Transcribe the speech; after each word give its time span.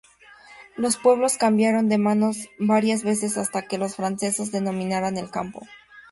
Los 0.77 0.97
pueblos 0.97 1.37
cambiaron 1.37 1.87
de 1.87 1.99
manos 1.99 2.49
varias 2.57 3.03
veces 3.03 3.37
hasta 3.37 3.67
que 3.67 3.77
los 3.77 3.97
franceses 3.97 4.51
dominaron 4.51 5.15
el 5.19 5.29
campo. 5.29 5.61